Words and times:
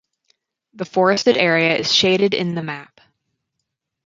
The 0.73 0.85
forested 0.85 1.37
area 1.37 1.77
is 1.77 1.93
shaded 1.93 2.33
in 2.33 2.55
the 2.55 2.63
map. 2.63 3.01